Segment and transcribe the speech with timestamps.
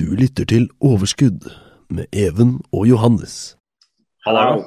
[0.00, 1.44] Du lytter til Overskudd
[1.92, 3.56] med Even og Johannes.
[4.24, 4.62] Hallo.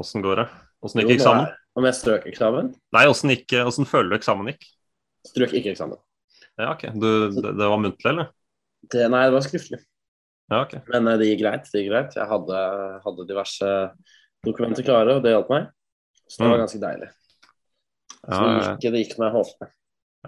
[0.00, 0.46] Åssen går det?
[0.82, 1.50] Åssen gikk eksamen?
[1.78, 2.72] Om jeg strøk eksamen?
[2.96, 4.66] Nei, åssen føler du eksamen gikk?
[5.30, 6.00] Strøk ikke eksamen.
[6.58, 6.88] Ja, ok.
[6.98, 7.06] Du,
[7.38, 8.32] det, det var muntlig, eller?
[8.90, 9.78] Det, nei, det var skriftlig.
[10.50, 10.74] Ja, ok.
[10.90, 11.70] Men eh, det gikk greit.
[11.70, 12.16] det gikk greit.
[12.18, 12.64] Jeg hadde,
[13.06, 13.70] hadde diverse
[14.44, 15.70] dokumenter klare, og det hjalp meg.
[16.26, 16.64] Så det var Mm.
[16.64, 17.12] ganske deilig.
[18.22, 18.74] Så Ja, det ja.
[18.74, 19.72] gikk, det gikk som jeg håpet.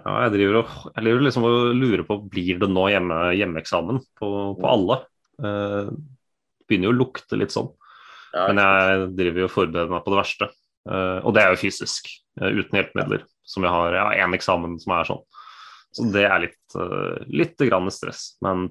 [0.01, 4.01] Ja, jeg driver og jeg driver liksom og lurer på blir det nå hjemme, hjemmeeksamen
[4.19, 4.99] på, på alle.
[5.39, 5.93] Eh,
[6.67, 7.71] begynner jo å lukte litt sånn.
[8.35, 10.49] Men jeg driver jo og forbereder meg på det verste.
[10.89, 13.23] Eh, og det er jo fysisk, eh, uten hjelpemidler.
[13.47, 15.23] Som jeg har ja, én eksamen som er sånn.
[15.95, 18.33] Så det er litt, uh, litt grann stress.
[18.43, 18.65] Men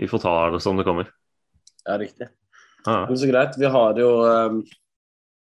[0.00, 1.10] vi får ta det som det kommer.
[1.84, 2.30] ja, riktig.
[2.86, 3.06] Ja.
[3.08, 3.58] Men så greit.
[3.58, 4.54] Vi har jo eh,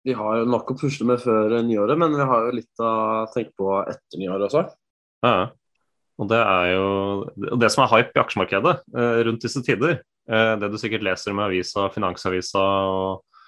[0.06, 2.90] vi har jo nok å pusle med før nyåret, men vi har jo litt å
[3.34, 4.62] tenke på etter nyåret også.
[5.26, 5.48] Ja.
[6.16, 6.84] Og det er jo
[7.26, 9.98] og det som er hype i aksjemarkedet eh, rundt disse tider,
[10.30, 13.42] eh, det du sikkert leser med avisa, Finansavisa og,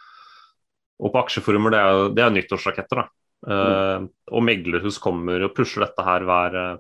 [0.99, 3.05] og på aksjeforumer, det er det er nyttårsraketter.
[3.05, 3.07] da.
[3.55, 6.77] Eh, og meglerhus kommer og pusher dette her hver, eh,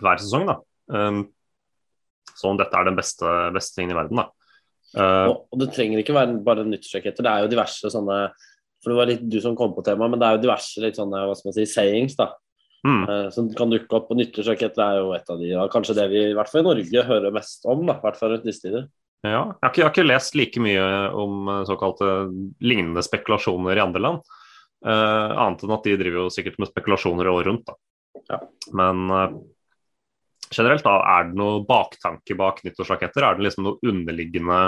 [0.00, 0.48] hver sesong.
[0.48, 0.58] da.
[0.90, 1.28] Um,
[2.34, 4.24] som om dette er den beste, beste tingen i verden.
[4.24, 4.30] da.
[4.96, 7.22] Eh, Og, og det trenger ikke være bare nyttårsraketter.
[7.22, 8.22] Det er jo diverse sånne
[8.80, 10.96] For det var litt du som kom på temaet, men det er jo diverse litt
[10.96, 12.30] sånne hva skal man si, sayings da,
[12.86, 14.08] mm, uh, som kan dukke opp.
[14.12, 15.66] Og nyttårsraketter er jo et av de, da.
[15.72, 17.84] kanskje det vi i hvert fall i Norge hører mest om.
[17.84, 18.88] da, i hvert fall rundt disse tider.
[19.20, 20.84] Ja, jeg har, ikke, jeg har ikke lest like mye
[21.20, 22.06] om eh, såkalte
[22.64, 24.36] lignende spekulasjoner i andre land.
[24.80, 27.68] Uh, annet enn at de driver jo sikkert med spekulasjoner året rundt.
[27.68, 28.22] Da.
[28.30, 28.38] Ja.
[28.80, 29.34] Men uh,
[30.48, 33.26] generelt, da, er det noe baktanke bak nyttårsraketter?
[33.26, 34.62] Er det liksom noe underliggende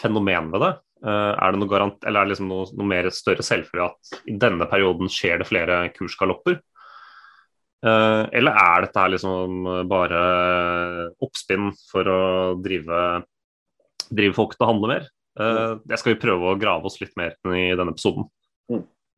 [0.00, 0.72] fenomen ved det?
[1.04, 4.30] Eh, er det noe garant, eller er det liksom noe, noe mer større selvfølge at
[4.30, 6.60] i denne perioden skjer det flere kursgalopper?
[7.84, 10.24] Eh, eller er dette her liksom bare
[11.22, 12.24] oppspinn for å
[12.64, 13.22] drive
[14.14, 15.06] drive folk til å handle mer.
[15.40, 18.28] Eh, det skal vi prøve å grave oss litt mer inn i denne episoden.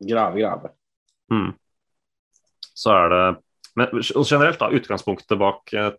[0.06, 0.72] Grave, grave.
[1.32, 1.50] Mm.
[2.76, 3.24] Så er det
[3.76, 5.90] Men generelt, da, utgangspunktet bak eh,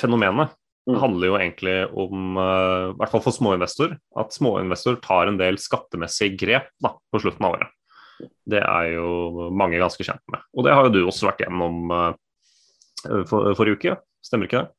[0.00, 0.54] fenomenet
[0.88, 1.00] Mm.
[1.02, 5.58] handler jo egentlig om, eh, i hvert fall for småinvestor, at småinvestor tar en del
[5.60, 7.74] skattemessige grep da, på slutten av året.
[8.48, 10.40] Det er jo mange ganske kjent med.
[10.56, 12.14] Og det har jo du også vært gjennom eh,
[13.28, 14.72] for, forrige uke, stemmer ikke det?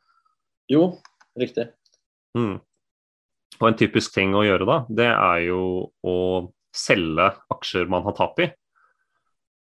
[0.73, 0.97] Jo,
[1.37, 1.69] riktig.
[2.37, 2.57] Mm.
[3.59, 5.61] Og en typisk ting å gjøre da, det er jo
[6.01, 6.17] å
[6.75, 8.49] selge aksjer man har tap i.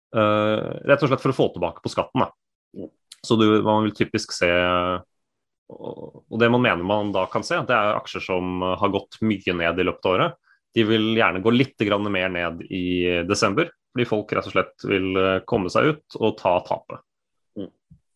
[0.10, 2.26] Uh, rett og slett for å få tilbake på skatten.
[2.26, 2.90] da.
[3.26, 4.50] Så du, man vil typisk se
[5.70, 9.54] Og det man mener man da kan se, det er aksjer som har gått mye
[9.54, 10.40] ned i løpet av året.
[10.74, 15.18] De vil gjerne gå litt mer ned i desember, fordi folk rett og slett vil
[15.18, 17.02] eh, komme seg ut og ta tapet.
[17.58, 17.72] Mm.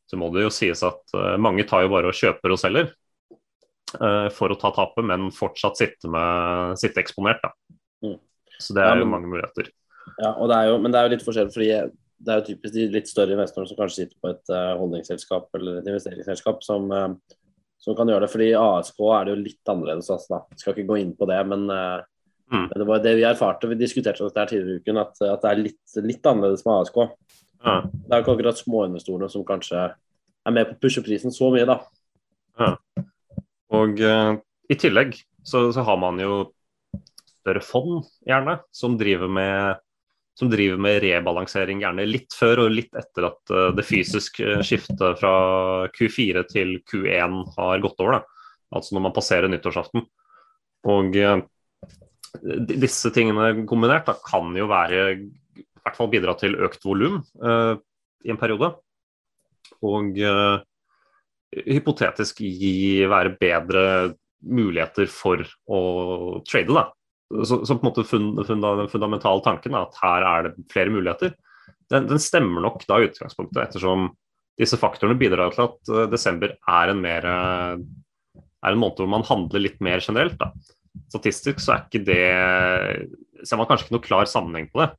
[0.09, 2.91] Så må det jo sies at eh, mange tar jo bare og kjøper og selger
[2.91, 7.41] eh, for å ta tapet, men fortsatt sitte, med, sitte eksponert.
[7.41, 7.53] Da.
[8.05, 8.19] Mm.
[8.59, 9.73] Så det er jo mange muligheter.
[10.19, 11.71] Ja, og det er jo, men det er jo litt forskjell, fordi
[12.23, 15.79] det er jo typisk de litt større investorene som kanskje sitter på et holdningsselskap eller
[15.79, 16.91] et investeringsselskap som,
[17.83, 18.31] som kan gjøre det.
[18.31, 20.09] Fordi ASK er det jo litt annerledes.
[20.13, 20.59] Altså, da.
[20.59, 22.01] Skal ikke gå inn på det, men, eh,
[22.53, 22.67] Mm.
[22.69, 23.67] men det var det vi erfarte.
[23.71, 26.97] Vi diskuterte dette tidligere i uken, at, at det er litt, litt annerledes med ASK.
[27.63, 27.75] Ja.
[27.87, 31.49] Det er jo ikke akkurat småinvestorene som kanskje er med på å pushe prisen så
[31.53, 31.79] mye, da.
[33.73, 34.35] Og uh,
[34.69, 36.35] i tillegg så, så har man jo
[37.41, 39.81] større fond, gjerne, som driver med
[40.39, 45.21] som driver med rebalansering gjerne litt før og litt etter at eh, det fysiske skiftet
[45.21, 45.33] fra
[45.93, 48.19] Q4 til Q1 har gått over.
[48.19, 48.49] Da.
[48.73, 50.05] Altså når man passerer nyttårsaften.
[50.89, 51.37] Og eh,
[52.73, 57.73] disse tingene kombinert da, kan jo være i hvert fall bidra til økt volum eh,
[58.25, 58.73] i en periode.
[59.85, 60.57] Og eh,
[61.69, 63.85] hypotetisk gi være bedre
[64.43, 65.81] muligheter for å
[66.47, 66.89] trade, da.
[67.45, 70.93] Så på en måte fund, funda, den fundamentale tanken er at her er det flere
[70.93, 71.33] muligheter.
[71.91, 74.11] Den, den stemmer nok da i utgangspunktet, ettersom
[74.59, 79.11] disse faktorene bidrar til at eh, desember er en, mer, eh, er en måned hvor
[79.11, 80.37] man handler litt mer generelt.
[80.41, 80.51] Da.
[81.11, 82.23] Statistisk så er ikke det
[83.43, 84.89] ser man kanskje ikke noe klar sammenheng på det.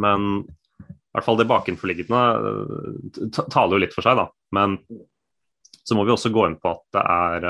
[0.00, 4.28] Men i hvert fall det bakenforliggende eh, taler jo litt for seg, da.
[4.56, 4.78] Men
[5.82, 7.46] så må vi også gå inn på at det er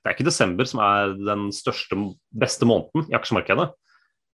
[0.00, 1.96] det er ikke desember som er den største,
[2.32, 3.68] beste måneden i aksjemarkedet.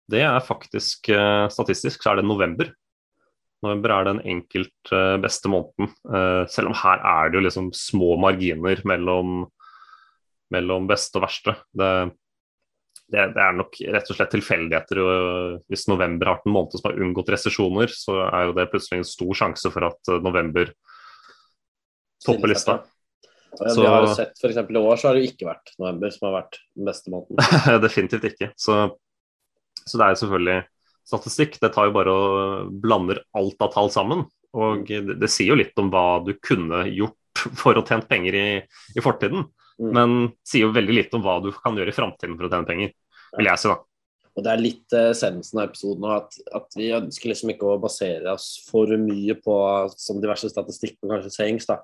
[0.07, 2.71] Det er faktisk eh, statistisk så er det november.
[3.67, 5.91] November er den enkelt eh, beste måneden.
[6.07, 9.43] Eh, selv om her er det jo liksom små marginer mellom,
[10.55, 11.57] mellom beste og verste.
[11.75, 11.91] Det,
[13.11, 15.03] det, det er nok rett og slett tilfeldigheter.
[15.03, 18.71] og Hvis november har vært en måned som har unngått resesjoner, så er jo det
[18.71, 20.71] plutselig en stor sjanse for at november
[22.23, 22.85] topper lista.
[23.61, 24.57] Ja, Så- Vi har jo sett f.eks.
[24.57, 27.81] i år så har det ikke vært november som har vært den beste måneden.
[27.87, 28.51] Definitivt ikke.
[28.57, 28.79] Så,
[29.87, 30.59] så det er jo selvfølgelig
[31.07, 31.61] statistikk.
[31.63, 34.25] Det tar jo bare og blander alt av tall sammen.
[34.57, 38.39] Og det, det sier jo litt om hva du kunne gjort for å tjene penger
[38.39, 38.47] i,
[38.97, 39.45] i fortiden.
[39.77, 39.91] Mm.
[39.93, 40.15] Men
[40.47, 42.95] sier jo veldig lite om hva du kan gjøre i framtiden for å tjene penger,
[43.37, 43.77] vil jeg si da.
[44.37, 47.79] Og Det er litt eh, essensen av episoden at, at vi ønsker liksom ikke å
[47.81, 49.55] basere oss for mye på
[49.97, 51.69] som diverse statistikk og kanskje sayings.
[51.69, 51.79] da.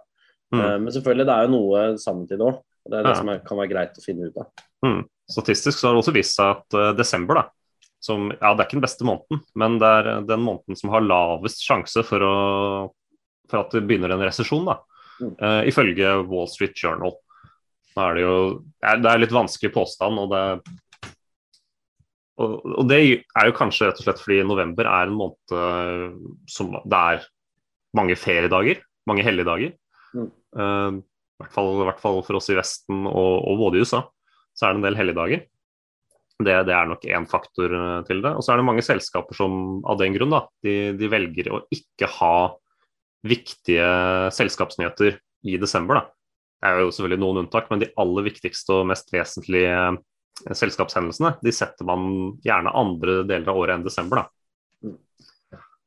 [0.52, 0.60] Mm.
[0.60, 2.60] Eh, Men selvfølgelig, det er jo noe samtid òg.
[2.82, 3.18] Det er det Ja.
[3.18, 4.64] som er, kan være greit å finne ut av.
[4.84, 5.02] Mm.
[5.30, 7.44] Statistisk så har det også vist seg at uh, desember, da,
[8.02, 11.06] som ja, det er ikke den beste måneden, men det er den måneden som har
[11.06, 12.34] lavest sjanse for, å,
[13.48, 14.80] for at det begynner en resesjon, da.
[15.22, 15.34] Mm.
[15.38, 17.14] Uh, ifølge Wall Street Journal.
[17.94, 18.36] Nå er det jo
[18.82, 20.42] det er, litt vanskelig påstand, og det
[22.40, 26.14] og, og det er jo kanskje rett og slett fordi november er en måned eh,
[26.50, 27.26] som det er
[27.94, 29.74] mange feriedager, mange helligdager.
[30.16, 30.30] Mm.
[30.56, 33.86] Eh, i hvert, fall, I hvert fall for oss i Vesten og, og både i
[33.86, 34.04] USA
[34.52, 35.44] så er det en del helligdager.
[36.42, 38.34] Det, det er nok én faktor eh, til det.
[38.36, 41.62] Og så er det mange selskaper som av den grunn da, de, de velger å
[41.72, 42.34] ikke ha
[43.26, 43.86] viktige
[44.34, 46.00] selskapsnyheter i desember.
[46.00, 46.04] da.
[46.62, 51.36] Det er jo selvfølgelig noen unntak, men de aller viktigste og mest vesentlige eh, selskapshendelsene
[51.42, 52.06] de setter man
[52.44, 54.22] gjerne andre deler av året enn desember.
[54.22, 54.41] da.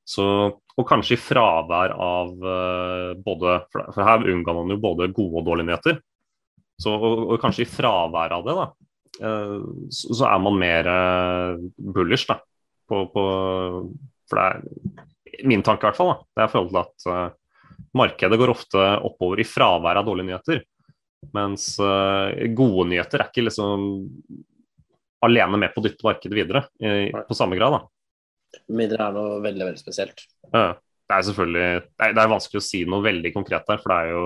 [0.05, 5.41] Så, og kanskje i fravær av eh, både For her unngår man jo både gode
[5.41, 6.01] og dårlige nyheter.
[6.81, 8.65] Så, og, og kanskje i fravær av det, da,
[9.25, 9.55] eh,
[9.89, 11.63] så, så er man mer eh,
[11.95, 12.37] bullish, da.
[12.85, 13.23] På, på,
[14.29, 16.13] for det er min tanke, i hvert fall.
[16.13, 16.29] Da.
[16.35, 17.41] Det er forholdet til at
[17.95, 20.61] markedet går ofte oppover i fravær av dårlige nyheter.
[21.33, 21.71] Mens
[22.53, 23.87] gode nyheter er ikke liksom
[25.25, 27.79] alene med på å dytte markedet videre i, på samme grad.
[27.79, 27.94] da.
[28.67, 30.25] Med mindre det er noe veldig veldig spesielt.
[30.51, 30.73] Ja,
[31.05, 33.93] det er selvfølgelig det er, det er vanskelig å si noe veldig konkret der, for
[33.93, 34.25] det er jo,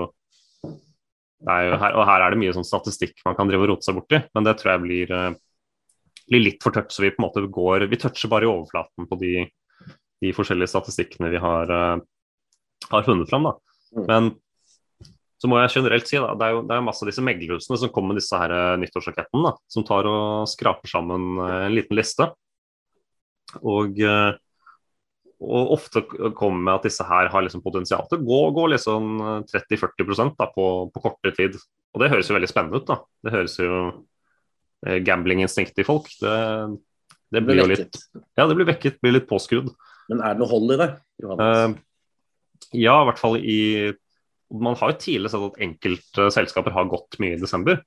[1.44, 3.72] det er jo her, Og her er det mye sånn statistikk man kan drive og
[3.74, 5.32] rote seg borti, men det tror jeg blir, eh,
[6.30, 6.92] blir litt for tørt.
[6.92, 9.34] Så vi på en måte går Vi toucher bare i overflaten på de,
[10.24, 12.06] de forskjellige statistikkene vi har, eh,
[12.90, 13.50] har funnet fram.
[13.50, 13.56] Da.
[13.96, 14.06] Mm.
[14.06, 14.30] Men
[15.40, 17.78] så må jeg generelt si da, det er jo det er masse av disse meglerhusene
[17.80, 21.96] som kommer med disse her eh, nyttårsrakettene, da, som tar og skraper sammen en liten
[21.96, 22.32] liste.
[23.60, 24.32] Og, eh,
[25.40, 26.02] og ofte
[26.36, 30.50] kommer med at disse her har liksom potensial til å gå, gå liksom 30-40 da,
[30.52, 31.56] på, på kortere tid.
[31.94, 32.88] Og det høres jo veldig spennende ut.
[32.90, 33.00] da.
[33.24, 33.78] Det høres jo
[34.86, 36.10] eh, gamblinginstinktet i folk.
[36.20, 36.34] Det,
[37.34, 38.02] det blir jo litt.
[38.38, 39.72] Ja, det blir vekket, blir litt påskrudd.
[40.10, 40.90] Men er det noe hold i det?
[41.22, 41.80] Johannes?
[41.80, 43.60] Eh, ja, i hvert fall i
[44.50, 47.80] Man har jo tidligere sett at enkelte selskaper har gått mye i desember.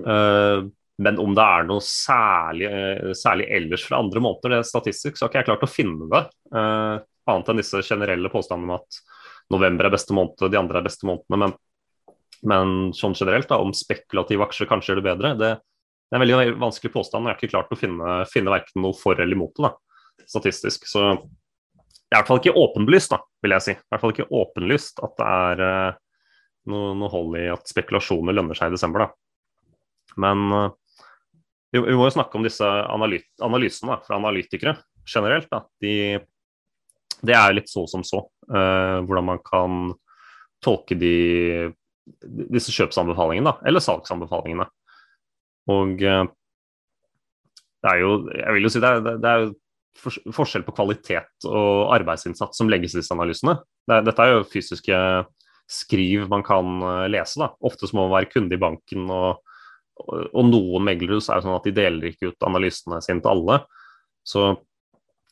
[0.00, 0.66] Eh,
[1.02, 5.18] men om det er noe særlig, eh, særlig ellers fra andre måneder, det er statistisk,
[5.18, 6.22] så har ikke jeg klart å finne det.
[6.54, 9.00] Uh, annet enn disse generelle påstandene om at
[9.52, 11.40] november er beste måned, de andre er beste månedene.
[11.42, 12.14] Men,
[12.48, 15.50] men sånn generelt, da, om spekulative aksjer kanskje gjør det bedre, det,
[16.06, 17.28] det er en veldig vanskelig påstand.
[17.28, 20.88] Jeg har ikke klart å finne, finne verken noe for eller imot det, da, statistisk.
[20.88, 23.76] Så det er i hvert fall ikke åpenlyst, da, vil jeg si.
[23.76, 26.00] I hvert fall ikke åpenlyst at det er uh,
[26.72, 29.04] noe, noe hold i at spekulasjoner lønner seg i desember.
[29.04, 30.16] da.
[30.24, 30.72] Men
[31.76, 34.76] vi, vi må jo snakke om disse analyt, analysene fra analytikere
[35.06, 35.48] generelt.
[35.52, 35.62] Da.
[35.82, 35.94] De,
[37.26, 39.92] det er litt så som så, uh, hvordan man kan
[40.64, 41.70] tolke de,
[42.50, 44.66] disse kjøpsanbefalingene, da, eller salgsanbefalingene.
[45.72, 46.24] Og uh,
[47.84, 49.48] det er jo, jeg vil jo si det er, det er
[50.34, 53.56] forskjell på kvalitet og arbeidsinnsats som legges i disse analysene.
[53.88, 54.98] Det, dette er jo fysiske
[55.70, 57.40] skriv man kan eh, lese.
[57.40, 57.50] da.
[57.64, 59.10] Ofte må man være kunde i banken.
[59.10, 59.42] og,
[60.02, 63.32] og, og noen meglerhus er jo sånn at de deler ikke ut analysene sine til
[63.32, 63.60] alle.
[64.26, 64.48] Så,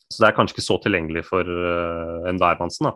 [0.09, 2.93] så det er kanskje ikke så tilgjengelig for uh, en hvermannsen.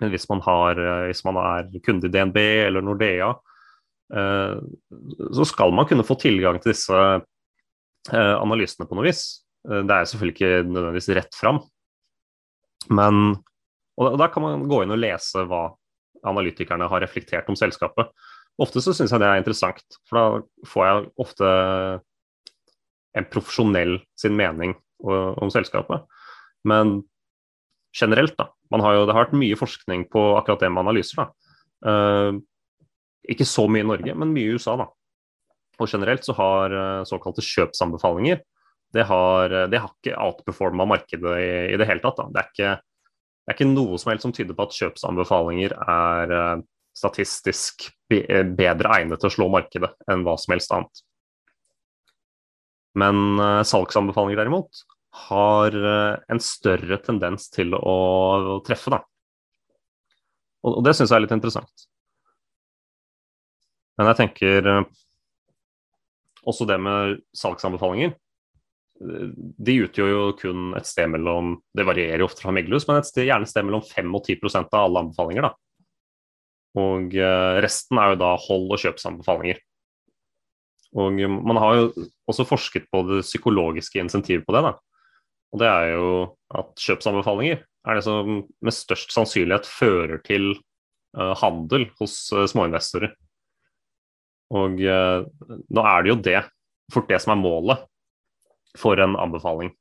[0.00, 3.32] Men hvis man, har, uh, hvis man er kunde i DNB eller Nordea,
[4.14, 4.56] uh,
[5.30, 7.02] så skal man kunne få tilgang til disse
[8.08, 9.24] eh, analysene på noe vis.
[9.68, 11.60] Eh, Det er selvfølgelig ikke nødvendigvis rett fram.
[12.88, 13.36] Men
[14.00, 15.66] og da, da kan man gå inn og lese hva
[16.24, 18.08] analytikerne har reflektert om selskapet.
[18.60, 21.50] Ofte så syns jeg det er interessant, for da får jeg ofte
[23.16, 26.04] en profesjonell sin mening om selskapet.
[26.68, 27.00] Men
[27.96, 28.50] generelt, da.
[28.70, 31.24] Har jo, det har vært mye forskning på akkurat det med analyser.
[31.24, 31.54] da.
[31.90, 32.38] Eh,
[33.34, 34.76] ikke så mye i Norge, men mye i USA.
[34.78, 34.86] da.
[35.80, 38.44] Og generelt så har eh, såkalte kjøpsanbefalinger
[38.92, 42.18] det har, det har ikke outperforma markedet i, i det hele tatt.
[42.18, 42.26] Da.
[42.34, 42.72] Det, er ikke,
[43.46, 46.62] det er ikke noe som helst som tyder på at kjøpsanbefalinger er eh,
[46.96, 51.02] statistisk eh, bedre egnet til å slå markedet enn hva som helst annet.
[52.98, 54.82] Men eh, salgsanbefalinger derimot
[55.26, 59.02] har eh, en større tendens til å, treffe, da.
[60.66, 61.86] Og, det syns jeg er litt interessant.
[63.98, 64.66] Men jeg tenker
[66.48, 68.14] også det med salgsanbefalinger.
[69.00, 73.08] De utgjør jo kun et sted mellom Det varierer jo ofte fra meglerhus, men et
[73.08, 75.48] sted, gjerne et sted mellom 5 og 10% av alle anbefalinger.
[75.48, 75.52] da.
[76.78, 79.58] Og eh, resten er jo da hold- og kjøpsanbefalinger.
[81.00, 81.88] Og eh, man har jo
[82.30, 84.62] også forsket på det psykologiske insentivet på det.
[84.68, 84.76] da.
[85.50, 86.10] Og det er jo
[86.54, 90.52] at kjøpsanbefalinger er det som med størst sannsynlighet fører til
[91.16, 93.14] uh, handel hos uh, småinvestorer.
[94.54, 95.24] Og uh,
[95.72, 96.42] nå er det jo det,
[96.92, 97.82] fort det som er målet
[98.78, 99.72] for en anbefaling.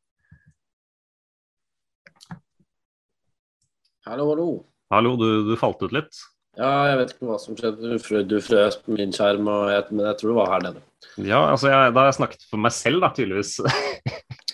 [4.07, 4.49] Hallo, hallo.
[4.89, 6.23] Hallo, du, du falt ut litt.
[6.59, 7.97] Ja, jeg vet ikke hva som skjedde.
[8.27, 10.81] Du frøs på min skjerm, jeg, men jeg tror det var her nede.
[11.23, 13.57] Ja, altså jeg, da har jeg snakket for meg selv, da, tydeligvis.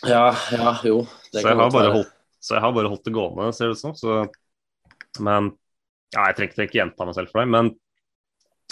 [0.06, 1.00] Ja, ja, jo.
[1.34, 3.96] Det Så jeg, holdt, så jeg har bare holdt det gående, ser det ut som.
[3.98, 4.18] Så,
[5.26, 5.48] men
[6.14, 7.50] ja, jeg trengte ikke gjenta meg selv for deg.
[7.56, 7.72] Men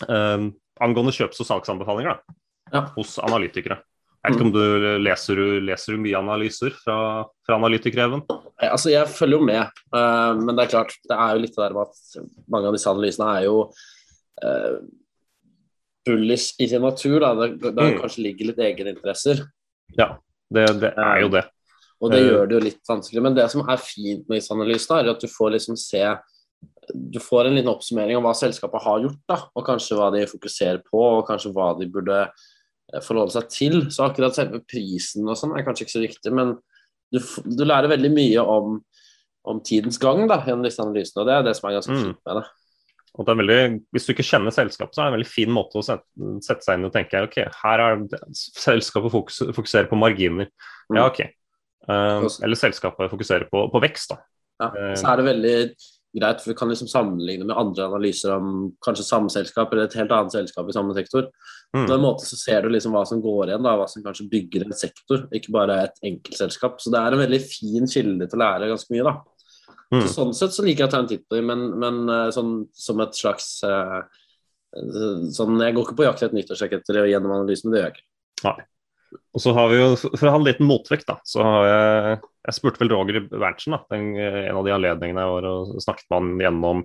[0.05, 0.51] um,
[0.83, 2.37] angående kjøps- og salgsanbefalinger da,
[2.75, 2.83] Ja.
[2.93, 3.79] hos analytikere.
[4.23, 6.97] Jeg vet ikke om du leser, leser du mye analyser fra,
[7.43, 8.21] fra analytikerreven?
[8.63, 11.63] Altså, jeg følger jo med, uh, men det er klart, det er jo litt det
[11.65, 13.57] der med at mange av disse analysene er jo
[14.43, 14.77] uh,
[16.07, 17.19] bullish i sin natur.
[17.19, 17.33] Da.
[17.41, 17.99] Det, det Mm.
[17.99, 19.43] kanskje ligger litt egeninteresser,
[19.97, 20.17] Ja,
[20.49, 21.43] det, det er jo det.
[22.01, 22.29] og det Eh.
[22.31, 23.21] gjør det jo litt vanskelig.
[23.21, 26.03] Men det som er fint med disse analysene, er at du får liksom se
[26.95, 30.25] du får en liten oppsummering av hva selskapet har gjort, da, og kanskje hva de
[30.27, 32.29] fokuserer på, og kanskje hva de burde eh,
[33.01, 33.77] forholde seg til.
[33.93, 36.55] Så akkurat selve prisen og sånn er kanskje ikke så viktig, men
[37.13, 38.79] du, du lærer veldig mye om,
[39.49, 42.03] om tidens gang da, gjennom disse analysene, og det er det som er ganske Mm.
[42.03, 42.45] fint med det.
[43.13, 43.57] Og det er veldig,
[43.93, 46.79] hvis du ikke kjenner selskapet, så er det en veldig fin måte å sette, seg
[46.79, 50.49] inn og tenke ok, her er det, selskapet fokus, fokuserer på marginer.
[50.89, 50.97] Mm.
[50.97, 51.19] Ja, ok.
[51.83, 54.23] Uh, eller selskapet fokuserer på, på vekst, da.
[54.63, 54.69] Ja.
[54.71, 54.95] Eh.
[54.97, 55.55] Så er det veldig
[56.13, 59.97] greit, for vi kan liksom sammenligne med andre analyser om kanskje samme selskap eller et
[59.97, 61.29] helt annet selskap i samme sektor.
[61.73, 61.85] Mm.
[61.85, 64.29] På den måten så ser du liksom hva som går igjen, da, hva som kanskje
[64.31, 66.77] bygger en sektor, ikke bare et enkeltselskap.
[66.81, 69.15] Så det er en veldig fin kilde til å lære ganske mye, da.
[69.93, 70.01] Mm.
[70.01, 72.29] Så sånn sett så liker jeg å ta en titt på dem, men, men eh,
[72.33, 73.99] sånn som et slags eh,
[74.79, 78.07] eh, sånn, Jeg går ikke på jakt etter nyttårsraketter gjennom analysen, det gjør jeg ikke.
[79.33, 82.17] Og så har vi jo, For å ha en liten motvekt, da, så har jeg
[82.47, 86.09] Jeg spurte vel Roger Berntsen, da, den, en av de anledningene jeg var og snakket
[86.09, 86.83] med han gjennom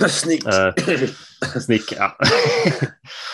[0.22, 0.46] Snik.
[0.46, 1.08] Eh,
[1.66, 1.92] Snik.
[1.98, 2.12] Ja.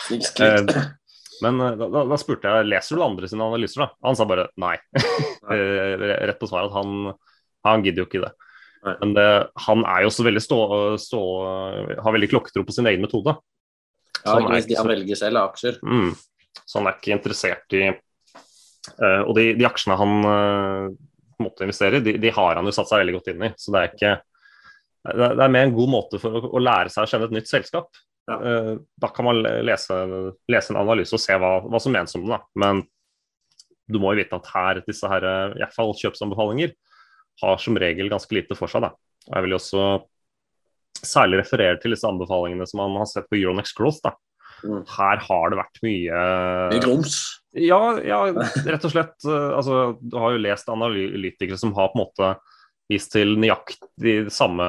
[0.09, 0.73] Snik skrik.
[1.45, 3.93] Men eh, da, da spurte jeg leser du andre sine analyser, da.
[4.09, 4.77] Han sa bare nei.
[5.49, 5.95] Eh,
[6.29, 7.15] Rett på svaret at han,
[7.65, 8.35] han gidder jo ikke det.
[8.85, 8.93] Nei.
[9.01, 9.29] Men det,
[9.65, 10.59] han er jo også veldig stå,
[11.01, 11.21] stå
[12.05, 13.33] har veldig klokketro på sin egen metode.
[14.27, 15.79] Ja, han, er han velger selv, aksjer.
[15.81, 16.11] Mm.
[16.65, 17.97] Så han er ikke interessert i eh,
[19.29, 20.97] Og de, de aksjene han eh,
[21.43, 23.53] måte investerer i, de, de har han jo satt seg veldig godt inn i.
[23.57, 24.17] Så det er ikke
[25.09, 27.29] Det er, det er mer en god måte for å, å lære seg å kjenne
[27.31, 28.01] et nytt selskap.
[28.29, 28.37] Ja.
[28.37, 29.99] Eh, da kan man lese,
[30.51, 32.35] lese en analyse og se hva, hva som menes om det.
[32.35, 32.41] da.
[32.61, 32.83] Men
[33.89, 36.75] du må jo vite at her, disse her, eh, i hvert fall kjøpsanbefalinger
[37.41, 38.85] har som regel ganske lite for seg.
[38.85, 38.93] da.
[39.29, 39.89] Og Jeg vil jo også
[40.99, 44.03] særlig referere til disse anbefalingene som man har sett på Euronex Growth.
[44.05, 44.17] da.
[44.67, 44.83] Mm.
[44.91, 46.23] Her har det vært mye
[46.75, 47.19] Mye grums.
[47.53, 48.21] Ja, ja,
[48.67, 49.17] rett og slett.
[49.25, 52.33] eh, Altså, du har jo lest analytikere som har på en måte
[52.89, 54.65] vist til nøyaktig samme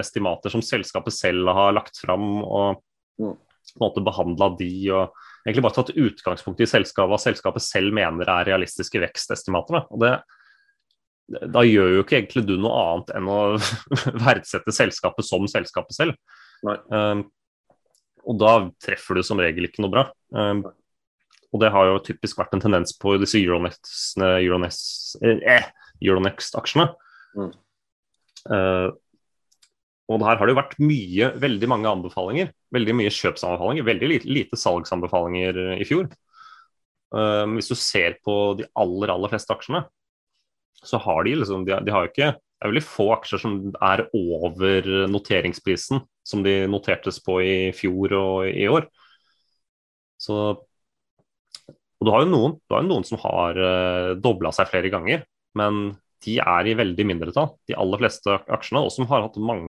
[0.00, 2.82] estimater som selskapet selv har lagt fram, og
[3.20, 3.34] Mm.
[3.36, 5.12] på en måte behandla de, og
[5.44, 9.84] egentlig bare tatt utgangspunkt i selskapet, hva selskapet selv mener er realistiske vekstestimater.
[9.92, 10.14] Og det,
[11.52, 13.38] da gjør jo ikke egentlig du noe annet enn å
[14.26, 16.16] verdsette selskapet som selskapet selv.
[16.90, 17.26] Um,
[18.26, 20.06] og da treffer du som regel ikke noe bra.
[20.34, 20.64] Um,
[21.50, 26.90] og det har jo typisk vært en tendens på disse Euronext- Euronext- eh, Euronext-aksjene.
[27.36, 27.52] Mm.
[28.50, 28.90] uh,
[30.10, 32.48] og her har det jo vært mye, veldig mange anbefalinger.
[32.74, 36.08] Veldig mye kjøpsanbefalinger, veldig lite, lite salgsanbefalinger i fjor.
[37.14, 39.84] Eh, hvis du ser på de aller, aller fleste aksjene,
[40.82, 43.56] så har de liksom De, de har jo ikke Det er veldig få aksjer som
[43.84, 48.86] er over noteringsprisen som de notertes på i fjor og i år.
[50.20, 50.60] Så
[52.00, 55.26] Og du har jo noen, har jo noen som har uh, dobla seg flere ganger,
[55.58, 55.82] men
[56.24, 59.68] de er i veldig mindretall, de aller fleste aksjene, og som har hatt mange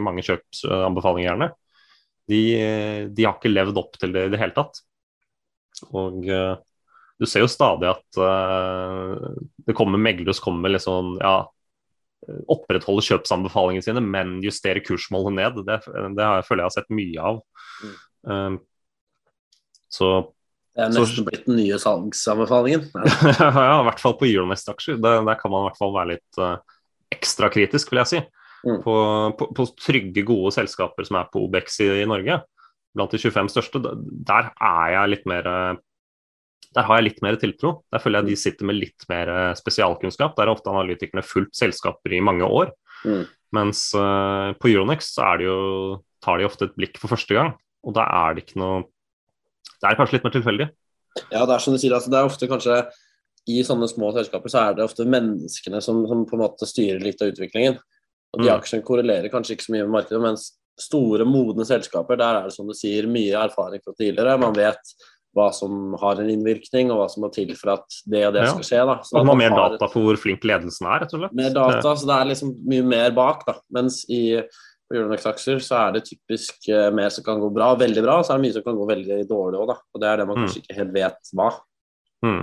[0.00, 1.50] Mange kjøpsanbefalinger gjerne,
[2.30, 2.42] de,
[3.12, 4.80] de har ikke levd opp til det i det hele tatt.
[5.90, 6.54] Og uh,
[7.20, 9.18] du ser jo stadig at uh,
[9.66, 11.42] det kommer meglere som kommer med litt sånn ja,
[12.50, 15.64] opprettholde kjøpsanbefalingene sine, men justere kursmålet ned.
[15.66, 15.80] Det,
[16.16, 17.42] det har jeg, føler jeg har sett mye av.
[18.22, 18.60] Um,
[19.92, 20.12] så
[20.72, 22.86] det er nesten så, blitt den nye salgsanbefalingen.
[22.94, 24.96] ja, i hvert fall på Euronest-aksjer.
[25.04, 26.54] Der, der, kan man i hvert fall være litt uh,
[27.12, 28.22] ekstra kritisk, vil jeg si.
[28.62, 28.78] Mm.
[28.84, 28.94] På,
[29.38, 32.36] på, på, trygge, gode selskaper som er på Obex i, i, Norge,
[32.94, 33.80] blant de 25 største,
[34.28, 35.48] der er jeg litt mer
[36.72, 37.74] der har jeg litt mer tiltro.
[37.92, 39.28] Der føler jeg de sitter med litt mer
[39.58, 40.32] spesialkunnskap.
[40.38, 42.70] Der har ofte analytikerne fulgt selskaper i mange år.
[43.04, 43.26] Mm.
[43.52, 45.58] Mens uh, på Euronex så er det jo,
[46.24, 47.52] tar de ofte et blikk for første gang.
[47.84, 48.86] Og da er det ikke noe
[49.82, 50.68] det er kanskje litt mer tilfeldig?
[51.32, 51.94] Ja, det er som du sier.
[51.96, 52.76] Altså, det er ofte kanskje
[53.50, 57.02] I sånne små selskaper så er det ofte menneskene som, som på en måte styrer
[57.02, 57.80] litt av utviklingen.
[58.32, 58.54] Og De mm.
[58.56, 62.54] aksjene korrelerer kanskje ikke så mye med markedet, mens store, modne selskaper, der er det
[62.54, 64.38] som du sier, mye erfaring fra tidligere.
[64.40, 64.94] Man vet
[65.36, 68.44] hva som har en innvirkning, og hva som må til for at det og det
[68.44, 68.50] ja.
[68.52, 68.82] skal skje.
[68.88, 68.96] Da.
[69.06, 71.36] Så man har mer data på hvor flink ledelsen er, rett og slett?
[71.38, 73.46] Mer data, så det er liksom mye mer bak.
[73.48, 73.56] da.
[73.72, 74.22] Mens i
[74.92, 78.34] Euronex-aksjer så er det typisk uh, mer som kan gå bra, veldig bra, og så
[78.34, 79.78] er det mye som kan gå veldig dårlig òg, da.
[79.92, 80.44] Og det er det man mm.
[80.44, 81.50] kanskje ikke helt vet hva.
[82.26, 82.40] Mm.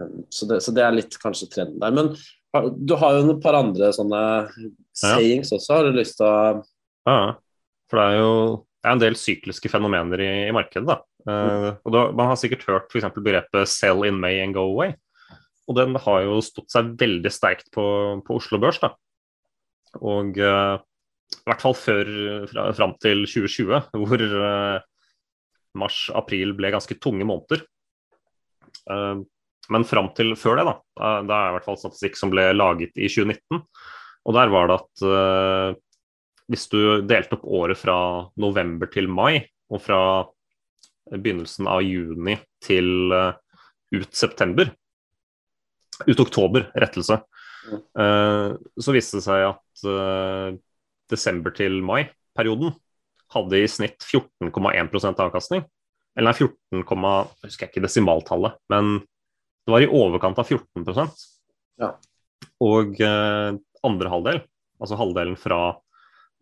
[0.00, 1.96] Um, så, det, så, det, er litt kanskje trenden der.
[1.96, 2.14] Men
[2.50, 4.22] du har jo et par andre sånne
[4.96, 6.62] sayings også, har du lyst til å
[7.06, 7.20] Ja,
[7.90, 8.34] for det er jo
[8.80, 10.88] det er en del sykliske fenomener i, i markedet.
[10.88, 11.02] da.
[11.28, 13.10] Uh, og da, Man har sikkert hørt f.eks.
[13.12, 14.94] begrepet 'sell in May and go away'.
[15.68, 17.84] Og den har jo stått seg veldig sterkt på,
[18.24, 18.80] på Oslo Børs.
[18.80, 18.94] da.
[20.00, 22.08] Og uh, i hvert fall før,
[22.50, 24.80] fra, fram til 2020, hvor uh,
[25.78, 27.62] mars-april ble ganske tunge måneder.
[29.70, 30.74] Men fram til før det, da,
[31.26, 33.60] det er i hvert fall statistikk som ble laget i 2019.
[34.26, 35.78] Og der var det at uh,
[36.50, 37.96] hvis du delte opp året fra
[38.40, 40.00] november til mai, og fra
[41.10, 44.72] begynnelsen av juni til ut september,
[46.08, 47.20] ut oktober, rettelse,
[47.70, 48.56] mm.
[48.82, 49.84] så viste det seg at
[51.14, 52.74] desember til mai-perioden
[53.34, 55.64] hadde i snitt 14,1% avkastning.
[56.18, 58.98] Eller nei, 14, jeg husker ikke desimaltallet, men
[59.70, 60.82] det var i overkant av 14
[61.80, 61.90] ja.
[62.66, 63.50] Og eh,
[63.86, 64.40] andre halvdel,
[64.82, 65.60] altså halvdelen fra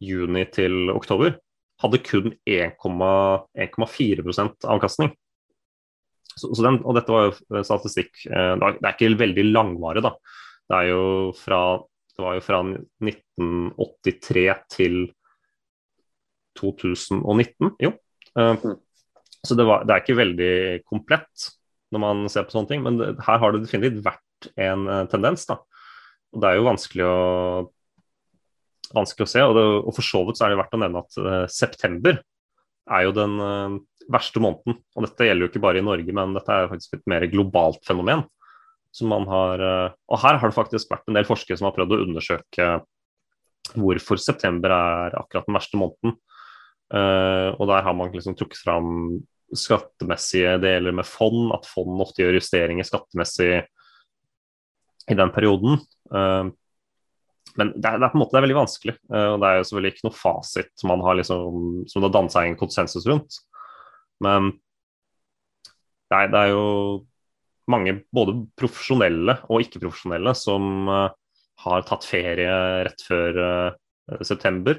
[0.00, 1.36] juni til oktober,
[1.82, 4.38] hadde kun 1,4
[4.72, 5.12] avkastning.
[6.38, 7.34] Så, så den, og dette var jo
[7.66, 10.12] statistikk eh, Det er ikke veldig langvarig, da.
[10.68, 11.02] Det er jo
[11.36, 11.60] fra
[12.18, 14.96] det var jo fra 1983 til
[16.58, 17.92] 2019, jo.
[18.40, 18.64] Eh,
[19.46, 20.56] så det, var, det, er ikke veldig
[20.88, 21.46] komplett
[21.94, 25.02] når man ser på sånne ting, men det, her har det definitivt vært en uh,
[25.10, 25.46] tendens.
[25.48, 25.58] da.
[26.34, 27.18] Og Det er jo vanskelig å,
[28.96, 31.04] vanskelig å se, og, det, og, for så vidt så er det verdt å nevne
[31.04, 32.20] at uh, september
[32.88, 33.34] er jo den
[34.08, 34.78] verste måneden.
[34.96, 37.82] Og dette gjelder jo ikke bare i Norge, men dette er faktisk et mer globalt
[37.84, 38.24] fenomen
[38.94, 41.76] som man har uh, Og her har det faktisk vært en del forskere som har
[41.76, 42.70] prøvd å undersøke
[43.76, 46.14] hvorfor september er akkurat den verste måneden.
[46.88, 49.18] Uh, og der har man liksom trukket fram
[49.56, 53.50] skattemessige deler med fond, at fond ofte gjør justeringer skattemessig
[55.08, 55.78] i den perioden.
[56.12, 56.50] Uh,
[57.58, 59.50] men det er, det er, på en måte det er veldig vanskelig, uh, og det
[59.50, 62.58] er jo selvfølgelig ikke noe fasit man har liksom, som det har dannet seg en
[62.60, 63.40] konsensus rundt.
[64.24, 64.52] Men
[66.12, 66.66] er, det er jo
[67.68, 71.08] mange både profesjonelle og ikke-profesjonelle som uh,
[71.64, 72.52] har tatt ferie
[72.86, 73.38] rett før
[74.22, 74.78] september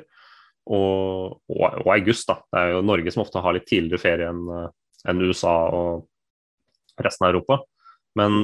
[0.69, 2.29] og, og, august.
[2.29, 2.39] Da.
[2.45, 4.69] Det er jo Norge som ofte har litt tidligere ferie enn uh,
[5.10, 7.62] en USA og resten av Europa.
[8.19, 8.41] Men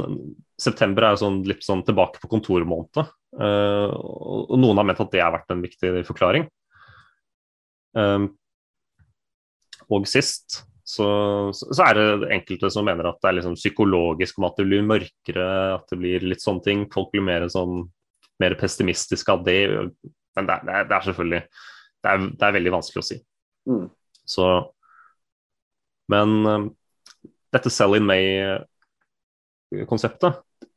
[0.61, 3.01] september er jo sånn, litt sånn tilbake på kontormåned.
[3.35, 6.45] og noen har ment at det har vært en viktig forklaring.
[9.89, 11.05] og sist så,
[11.49, 14.85] så, er det enkelte som mener at det er liksom psykologisk om at det blir
[14.85, 15.47] mørkere,
[15.79, 16.83] at det blir litt sånne ting.
[16.93, 17.87] Folk blir mer, sånn,
[18.41, 19.63] mer pessimistiske av det.
[20.37, 21.41] Men det, det, det er, selvfølgelig
[22.05, 23.17] det er, det er, veldig vanskelig å si.
[23.69, 23.85] Mm.
[24.25, 24.45] Så
[26.13, 26.65] Men um,
[27.53, 30.33] dette sell in May-konseptet,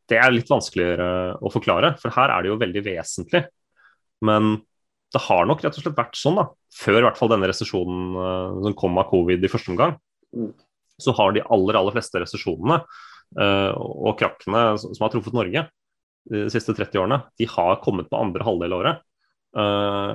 [0.08, 1.92] det er litt vanskeligere å forklare.
[2.00, 3.42] For her er det jo veldig vesentlig.
[4.24, 4.42] Men
[5.12, 8.00] det har nok rett og slett vært sånn, da, før i hvert fall denne resesjonen
[8.16, 9.92] uh, som kom av covid i første omgang,
[10.36, 10.52] mm.
[11.00, 15.62] så har de aller, aller fleste resesjonene uh, og krakkene som, som har truffet Norge
[16.28, 18.96] de siste 30 årene, de har kommet på andre halvdel av året.
[19.56, 20.10] Uh,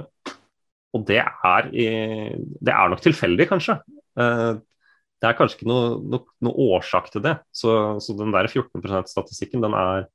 [0.93, 3.79] og det er, det er, nok tilfeldig, kanskje.
[4.13, 7.34] det er kanskje ikke noe, noe, noe årsak til det.
[7.49, 10.06] Så, så den der 14 %-statistikken, den er,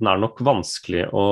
[0.00, 1.26] den er nok vanskelig å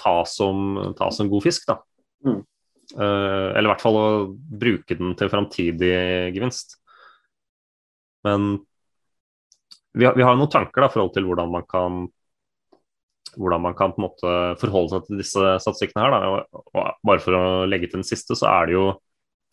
[0.00, 1.68] ta som, ta som god fisk.
[1.68, 1.80] da.
[2.26, 2.40] Mm.
[2.90, 5.94] Uh, eller i hvert fall å bruke den til framtidig
[6.34, 6.78] gevinst.
[8.26, 8.56] Men
[9.96, 12.00] vi har, vi har noen tanker da, i forhold til hvordan man kan
[13.36, 16.14] hvordan man kan på en måte forholde seg til disse statistikkene her.
[16.14, 16.60] Da.
[16.74, 18.86] Og, bare for å legge til den siste, så er det jo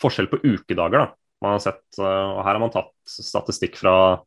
[0.01, 1.05] forskjell på ukedager.
[1.05, 1.07] da.
[1.43, 4.23] Man har sett, eh, og Her har man tatt statistikk fra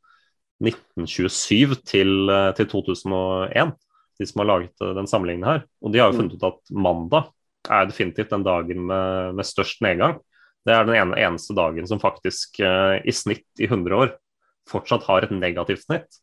[0.62, 3.74] 1927 til, eh, til 2001,
[4.20, 5.64] de som har laget eh, den sammenligningen her.
[5.82, 7.30] Og de har jo funnet ut at mandag
[7.68, 10.20] er definitivt den dagen med, med størst nedgang.
[10.64, 14.10] Det er den ene, eneste dagen som faktisk i snitt i 100 år
[14.68, 16.20] fortsatt har et negativt snitt.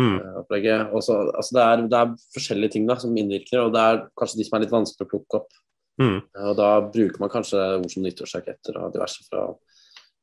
[0.00, 0.16] Mm.
[0.40, 0.92] opplegget.
[0.96, 4.40] Også, altså det, er, det, er, forskjellige ting da, som innvirker, og det er kanskje
[4.40, 5.58] de som er litt vanskelig å plukke opp.
[6.00, 6.18] Mm.
[6.48, 9.48] Og Da bruker man kanskje ord som nyttårsraketter og diverse for å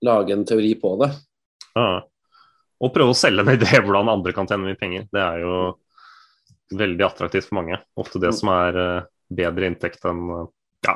[0.05, 1.11] lage en teori på det.
[1.75, 1.91] Ja.
[2.79, 5.05] Og prøve å selge en idé hvordan andre kan tjene mye penger.
[5.13, 5.59] Det er jo
[6.79, 7.79] veldig attraktivt for mange.
[7.99, 8.39] Ofte det mm.
[8.39, 10.25] som er uh, bedre inntekt enn
[10.85, 10.95] ja.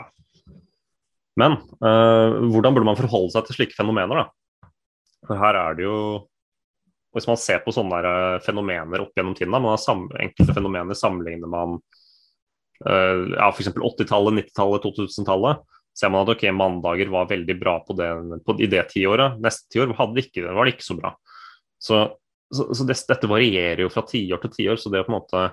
[1.39, 4.69] Men uh, hvordan burde man forholde seg til slike fenomener, da?
[5.23, 5.97] For her er det jo
[7.13, 10.97] og Hvis man ser på sånne der fenomener opp gjennom tiden, man har enkelte fenomener
[10.97, 11.77] sammenligner man
[12.87, 13.69] uh, ja, f.eks.
[13.69, 15.61] 80-tallet, 90-tallet, 2000-tallet,
[15.93, 18.09] ser man at ok, mandager var veldig bra på det,
[18.47, 19.37] på, i det tiåret.
[19.45, 21.13] Neste tiår var det ikke, så bra.
[21.77, 22.01] Så,
[22.49, 24.81] så, så det, dette varierer jo fra tiår til tiår.
[24.81, 25.43] Så det å på en måte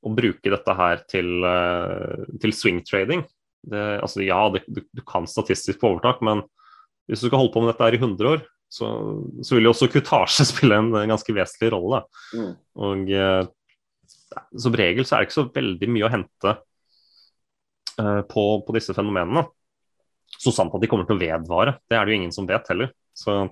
[0.00, 3.22] å bruke dette her til, uh, til swing trading
[3.68, 6.42] det, altså Ja, det, du, du, kan statistisk på overtak, men
[7.10, 8.88] hvis du skal holde på med dette her i 100 år, så,
[9.42, 12.04] så, vil jo også kutasje spille en ganske vesentlig rolle.
[12.36, 12.52] Mm.
[12.86, 13.42] Og eh,
[14.62, 16.52] som regel så er det ikke så veldig mye å hente
[17.98, 19.44] eh, på, på, disse fenomenene.
[20.38, 22.68] Så sant at de kommer til å vedvare, det er det jo ingen som vet
[22.70, 22.92] heller.
[23.16, 23.42] Så,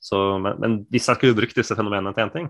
[0.00, 2.48] så, men, men, hvis jeg skulle brukt disse fenomenene til én ting,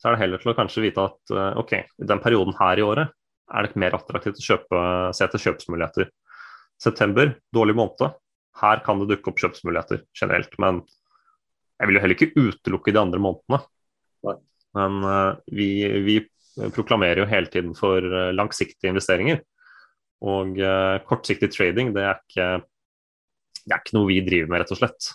[0.00, 1.74] så er det heller til å kanskje vite at eh, ok,
[2.06, 3.10] i den perioden her i året
[3.50, 4.80] er det mer attraktivt å kjøpe,
[5.16, 6.10] se etter kjøpsmuligheter.
[6.80, 8.14] September, dårlig måned.
[8.60, 10.84] Her kan det dukke opp kjøpsmuligheter generelt, men
[11.80, 13.62] jeg vil jo heller ikke utelukke de andre månedene.
[14.28, 14.36] Nei.
[14.76, 15.70] Men uh, vi,
[16.04, 16.18] vi,
[16.74, 19.40] proklamerer jo hele tiden for uh, langsiktige investeringer.
[20.20, 22.48] Og uh, kortsiktig trading, det er, ikke,
[23.64, 25.10] det er ikke noe vi driver med, rett og slett.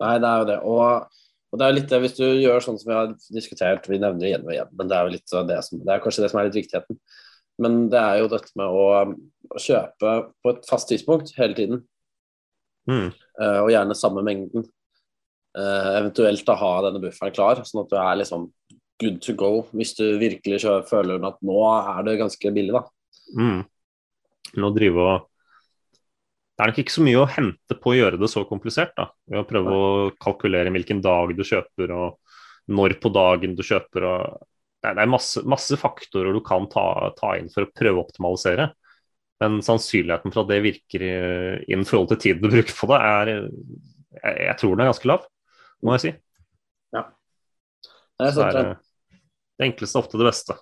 [0.00, 0.56] Nei, det er jo det.
[0.70, 4.00] Og, og, det er litt det, hvis du gjør sånn som vi har diskutert, vi
[4.00, 6.32] nevner det igjen og igjen, men det er jo det som, det er kanskje det
[6.32, 7.00] som er litt viktigheten.
[7.58, 8.88] Men det er jo dette med å,
[9.50, 11.84] å kjøpe på et fast tidspunkt hele tiden.
[12.88, 13.10] Mm.
[13.36, 14.62] og gjerne samme mengden.
[15.58, 18.46] Eh, eventuelt da ha denne bufferen klar, sånn at du er liksom
[19.02, 22.84] good to go hvis du virkelig føler at nå er det ganske billig, da.
[23.38, 23.64] Mm.
[24.62, 25.26] Nå drive og
[26.58, 29.08] Det er nok ikke så mye å hente på å gjøre det så komplisert, da.
[29.30, 29.78] Ved å prøve ja.
[29.78, 32.38] å kalkulere hvilken dag du kjøper og
[32.74, 34.06] når på dagen du kjøper.
[34.08, 34.42] og
[34.82, 38.72] Det er masse, masse faktorer du kan ta, ta, inn for å prøve å optimalisere.
[39.38, 41.06] Men sannsynligheten for at det virker
[41.62, 45.10] innen forhold til tiden du bruker på det, er jeg, jeg tror den er ganske
[45.12, 45.28] lav
[45.84, 46.12] må jeg si.
[46.96, 47.04] Ja.
[48.18, 50.56] Det er, så er det enkleste ofte det beste.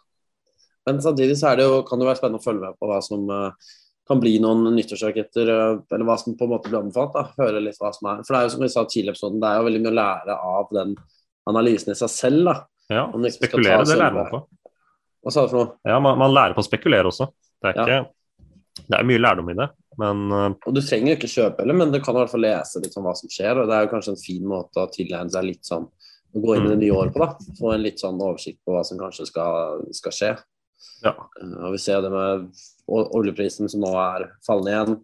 [0.87, 3.27] Men samtidig så det jo, kan det være spennende å følge med på hva som
[3.27, 3.75] uh,
[4.07, 7.17] kan bli noen nyttårsraketter, uh, eller hva som på en måte blir anbefalt.
[7.17, 8.23] da, høre litt hva som er.
[8.23, 9.93] For det er jo som vi sa tidligere i episoden, det er jo veldig mye
[9.95, 10.95] å lære av den
[11.51, 12.51] analysen i seg selv.
[12.51, 12.57] da.
[12.93, 14.45] Ja, spekulere, det lærer man på.
[15.27, 15.75] Hva sa du for noe?
[15.91, 17.27] Ja, man, man lærer på å spekulere også.
[17.59, 18.85] Det er, ikke, ja.
[18.85, 19.67] det er mye lærdom i det.
[20.01, 22.45] Men, uh, og Du trenger jo ikke kjøpe heller, men du kan i hvert fall
[22.45, 23.63] lese litt om hva som skjer.
[23.63, 25.89] og Det er jo kanskje en fin måte å tilegne seg litt sånn
[26.37, 27.25] å gå inn i det nye året på.
[27.25, 30.33] da, Få en litt sånn oversikt på hva som kanskje skal, skal skje.
[31.05, 31.15] Ja.
[31.41, 32.49] Uh, og Vi ser det med
[32.87, 34.99] oljeprisen som nå er fallende igjen.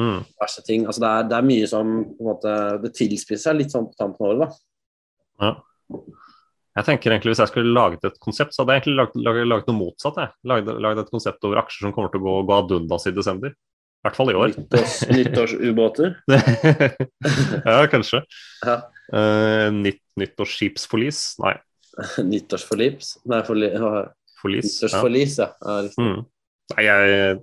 [0.00, 0.20] Mm.
[0.40, 0.86] Verste ting.
[0.88, 3.90] altså det er, det er, mye som på en måte, det tilspisser seg litt sånn
[3.90, 4.44] på tampen av året.
[4.48, 5.46] da.
[5.46, 5.98] Ja.
[6.72, 9.48] Jeg tenker egentlig Hvis jeg skulle laget et konsept, så hadde jeg egentlig laget, laget,
[9.50, 10.16] laget noe motsatt.
[10.16, 10.32] jeg.
[10.48, 13.14] Laget, laget, et konsept over aksjer som kommer til å gå, gå ad undas i
[13.16, 13.52] desember.
[14.02, 14.54] I hvert fall i år.
[14.58, 16.16] Nyttårs, nyttårsubåter.
[17.70, 18.24] ja, kanskje.
[18.66, 18.80] Ja.
[19.14, 21.20] Uh, nytt, nyttårsskipsforlis?
[21.42, 21.54] Nei,
[22.32, 23.14] Nyttårsforlips?
[23.30, 23.92] Nei, forli, ja,
[24.40, 24.74] forlis.
[24.80, 24.88] Ja.
[24.88, 25.48] nyttårsforlis, ja.
[25.62, 26.02] ja riktig.
[26.08, 26.22] Mm.
[26.72, 27.40] Nei, jeg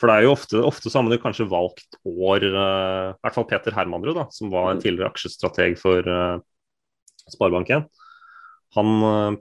[0.00, 3.24] For det er jo ofte, ofte så har man jo kanskje valgt år uh, I
[3.24, 4.84] hvert fall Peter Hermanrud, da, som var en Mm.
[4.84, 6.36] tidligere aksjestrateg for uh,
[7.32, 7.86] Sparebank1.
[8.76, 9.36] Han, eh,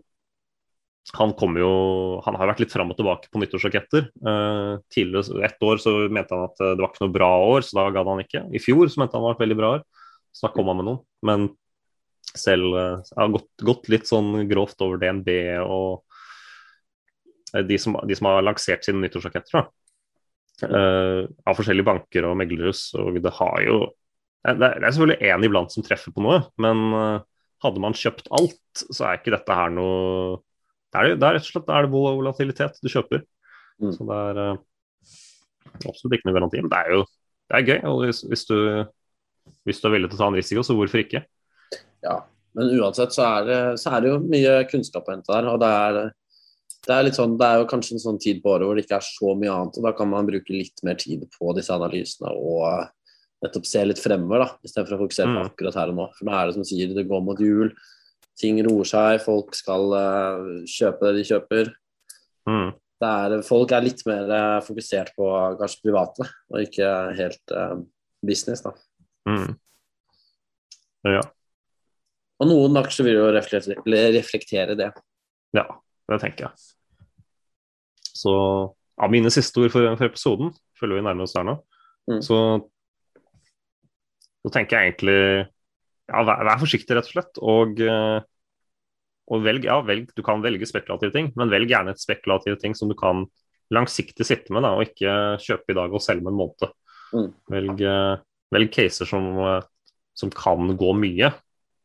[1.12, 4.08] han jo Han har vært litt fram og tilbake på nyttårsraketter.
[4.24, 7.62] Uh, tidligere ett år så mente han at eh, det var ikke noe bra år,
[7.62, 8.46] så da gadd han ikke.
[8.56, 9.84] I fjor så mente han det var et veldig bra år,
[10.32, 11.02] så da kom han med noen.
[11.28, 11.50] Men
[12.34, 15.30] selv uh, har gått, gått litt sånn grovt over DNB
[15.68, 16.02] og
[17.54, 19.68] de som, de som har lansert sine nyttårsraketter.
[20.64, 22.88] Eh, av forskjellige banker og meglerhus.
[22.98, 23.84] Og det har jo
[24.44, 26.82] Det er, selvfølgelig én iblant som treffer på noe, men
[27.64, 30.42] hadde man kjøpt alt, så er ikke dette her noe
[30.94, 33.24] Det er, det er rett og slett det er volatilitet du kjøper.
[33.82, 33.94] Mm.
[33.96, 34.62] Så det er uh,
[35.90, 36.62] absolutt ikke noe garanti.
[36.62, 37.06] Men det er jo
[37.50, 37.80] det er gøy.
[37.90, 38.58] Og hvis, hvis, du,
[39.68, 41.24] hvis du er villig til å ta en risiko, så hvorfor ikke?
[42.06, 42.18] Ja,
[42.58, 45.50] men uansett så er det, så er det jo mye kunnskap å hente der.
[45.52, 46.00] og det er,
[46.84, 49.00] det er sånn, det er jo kanskje en sånn tid på året hvor det ikke
[49.00, 49.80] er så mye annet.
[49.80, 52.92] og Da kan man bruke litt mer tid på disse analysene og
[53.44, 55.50] nettopp se litt fremover, da, istedenfor å fokusere på Mm.
[55.50, 56.06] akkurat her og nå.
[56.16, 57.74] For nå er det som sier, det går mot jul,
[58.40, 61.72] ting roer seg, folk skal uh, kjøpe det de kjøper.
[62.50, 62.72] Mm.
[63.04, 65.26] Er, folk er litt mer eh, fokusert på
[65.60, 67.74] kanskje private, og ikke helt uh,
[68.24, 68.62] business.
[68.64, 68.72] da.
[69.28, 69.58] Mm.
[71.12, 71.24] Ja,
[72.40, 73.84] Og noen aksjer vil jo reflektere,
[74.16, 74.88] reflektere det.
[75.56, 75.66] ja,
[76.12, 76.70] det tenker jeg.
[78.14, 78.32] Så
[78.96, 81.60] av mine siste ord for, for episoden, følger vi nærmere oss der nå,
[82.04, 82.18] Mm.
[82.20, 82.38] så,
[84.44, 85.20] så tenker jeg egentlig
[86.14, 87.40] ja, vær, vær forsiktig, rett og slett.
[87.42, 88.20] Og, eh,
[89.34, 92.76] og velg, ja, velg, du kan velge spekulative ting, men velg gjerne et spekulative ting
[92.78, 93.26] som du kan
[93.74, 96.74] langsiktig sitte med, da, og ikke kjøpe i dag og selge med en måned.
[97.14, 97.30] Mm.
[97.56, 98.24] Velg, eh,
[98.54, 99.62] velg caser som, eh,
[100.14, 101.32] som kan gå mye,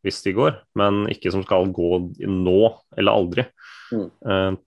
[0.05, 1.91] hvis de går, men ikke som skal gå
[2.29, 2.59] nå
[2.97, 3.45] eller aldri.
[3.91, 4.59] Mm.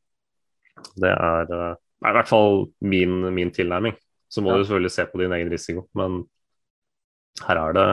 [0.97, 1.76] Det er, er
[2.10, 3.95] i hvert fall min, min tilnærming.
[4.32, 4.58] Så må Ja.
[4.58, 6.24] du selvfølgelig se på din egen risiko, men
[7.47, 7.88] her er det,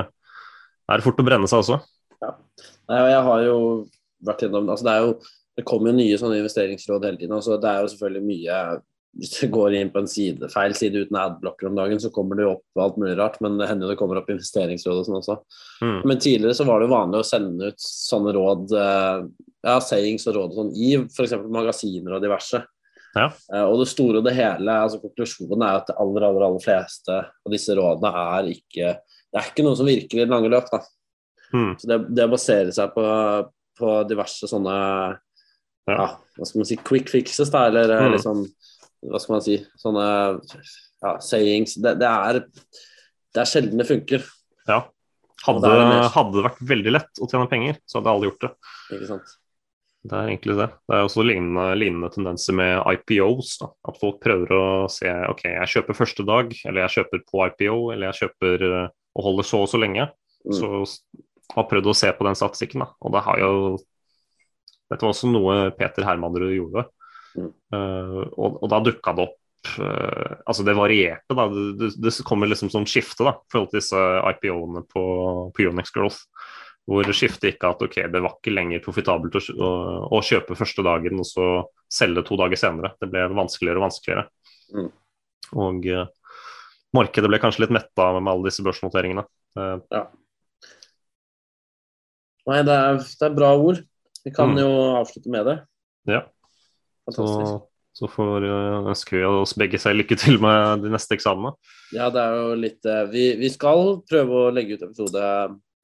[0.88, 1.81] er det fort å brenne seg også.
[2.88, 3.57] Nei, jeg har jo
[4.24, 5.16] vært gjennom altså det, er jo,
[5.59, 7.35] det kommer jo nye sånne investeringsråd hele tiden.
[7.37, 8.61] Altså det er jo selvfølgelig mye
[9.18, 12.38] Hvis du går inn på en side, feil side uten adblocker om dagen, så kommer
[12.38, 13.38] det jo opp alt mulig rart.
[13.42, 15.37] Men det hender jo det kommer opp investeringsråd og sånn også.
[15.83, 16.01] Mm.
[16.11, 19.22] Men tidligere så var det jo vanlig å sende ut sånne råd, eh,
[19.66, 21.35] ja, sayings og råd og sånn, i f.eks.
[21.57, 22.61] magasiner og diverse.
[23.16, 23.27] Ja.
[23.27, 26.62] Eh, Og det store og det hele, altså konklusjonen er at det aller, aller, aller
[26.62, 28.92] fleste av disse rådene er ikke
[29.38, 30.66] Det er ikke noe som virker i det lange løp.
[30.72, 30.81] da.
[31.55, 31.70] Mm.
[31.81, 33.05] Så det, det baserer seg på,
[33.79, 34.74] på diverse sånne
[35.88, 35.94] Ja.
[35.96, 36.09] ja.
[36.37, 38.12] hva skal man si, quick fixes, da, eller Mm.
[38.18, 38.44] liksom
[39.09, 40.07] Hva skal man si Sånne
[41.01, 41.77] ja, sayings.
[41.79, 42.40] Det, det, er,
[43.33, 44.24] det er sjelden det funker.
[44.66, 44.81] Ja.
[45.46, 48.40] Hadde, det mer- hadde det vært veldig lett å tjene penger, så hadde alle gjort
[48.42, 48.51] det.
[48.96, 49.37] Ikke sant?
[50.09, 50.66] Det er egentlig det.
[50.90, 53.53] Det er også lignende, lignende tendenser med IPOs.
[53.62, 53.68] Da.
[53.87, 57.79] At folk prøver å se ok, jeg kjøper første dag, eller jeg kjøper på IPO,
[57.94, 60.09] eller jeg kjøper eh, og holder så og så lenge.
[60.44, 60.55] Mm.
[60.55, 60.68] Så
[61.55, 62.85] har prøvd å se på den statistikken.
[62.85, 62.92] Da.
[63.05, 63.53] Og det har jo
[64.88, 66.87] Dette var også noe Peter Hermanrud gjorde.
[67.37, 67.51] Mm.
[67.75, 71.44] Uh, og, og da dukka det opp uh, Altså det varierte, da.
[71.53, 75.05] Det, det, det kommer liksom sånn skifte da, i forhold til disse IPO-ene på,
[75.53, 76.25] på Unix Growth.
[76.88, 79.73] Hvor skiftet gikk at ok, det var ikke lenger profitabelt å, å,
[80.16, 81.49] å kjøpe første dagen og så
[81.92, 82.94] selge to dager senere.
[82.97, 84.25] Det ble vanskeligere og vanskeligere.
[84.73, 84.88] Mm.
[85.66, 86.09] Og eh,
[86.96, 89.24] markedet ble kanskje litt metta med alle disse børsnoteringene.
[89.57, 90.07] Ja.
[92.48, 93.83] Nei, det er, det er bra ord.
[94.24, 94.59] Vi kan Mm.
[94.62, 94.68] jo
[95.01, 95.57] avslutte med det.
[96.09, 96.22] Ja.
[97.09, 97.64] Fantastisk.
[97.98, 101.55] så får eh, ønsker vi oss begge seg lykke til med de neste eksamene.
[101.92, 105.22] Ja, det er jo litt eh, Vi, vi skal prøve å legge ut episode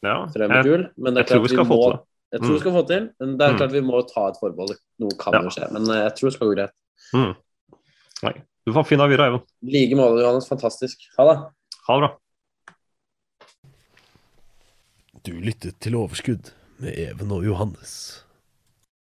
[0.04, 2.00] Ja, frem mot jul, men det er klart vi vi må det.
[2.34, 3.58] Jeg tror vi skal få til, men det er Mm.
[3.58, 4.76] klart vi må ta et forbehold.
[5.00, 5.40] Noe kan Ja.
[5.42, 6.72] jo skje, men eh, jeg tror det skal gå greit.
[7.14, 7.34] Mm.
[8.22, 8.34] Nei.
[8.64, 9.42] Du får ha en fin dag videre, Eivind.
[9.60, 10.48] I like måte, Johannes.
[10.48, 11.08] Fantastisk.
[11.16, 11.40] Ha det.
[11.86, 12.18] Ha det bra.
[15.24, 16.50] Du lyttet til Overskudd
[16.80, 18.23] med Even og Johannes.